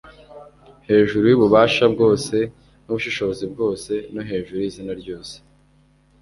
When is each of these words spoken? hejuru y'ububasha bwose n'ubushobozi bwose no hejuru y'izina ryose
hejuru 0.87 1.25
y'ububasha 1.27 1.83
bwose 1.93 2.35
n'ubushobozi 2.85 3.43
bwose 3.53 3.91
no 4.13 4.21
hejuru 4.29 4.57
y'izina 4.59 4.93
ryose 5.01 5.35